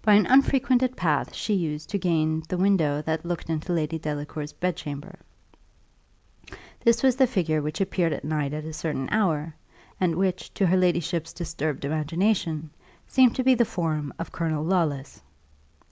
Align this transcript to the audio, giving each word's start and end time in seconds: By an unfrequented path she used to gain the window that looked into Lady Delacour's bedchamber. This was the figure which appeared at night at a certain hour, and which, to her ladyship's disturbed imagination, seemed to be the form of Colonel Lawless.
By 0.00 0.14
an 0.14 0.24
unfrequented 0.24 0.96
path 0.96 1.34
she 1.34 1.52
used 1.52 1.90
to 1.90 1.98
gain 1.98 2.42
the 2.48 2.56
window 2.56 3.02
that 3.02 3.26
looked 3.26 3.50
into 3.50 3.74
Lady 3.74 3.98
Delacour's 3.98 4.54
bedchamber. 4.54 5.18
This 6.82 7.02
was 7.02 7.16
the 7.16 7.26
figure 7.26 7.60
which 7.60 7.78
appeared 7.78 8.14
at 8.14 8.24
night 8.24 8.54
at 8.54 8.64
a 8.64 8.72
certain 8.72 9.10
hour, 9.10 9.54
and 10.00 10.14
which, 10.16 10.54
to 10.54 10.64
her 10.64 10.78
ladyship's 10.78 11.34
disturbed 11.34 11.84
imagination, 11.84 12.70
seemed 13.06 13.36
to 13.36 13.44
be 13.44 13.54
the 13.54 13.66
form 13.66 14.14
of 14.18 14.32
Colonel 14.32 14.64
Lawless. 14.64 15.20